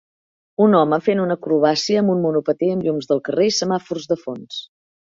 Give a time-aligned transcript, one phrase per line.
[0.67, 4.23] Un home fent una acrobàcia amb un monopatí amb llums del carrer i semàfors de
[4.27, 4.63] fons.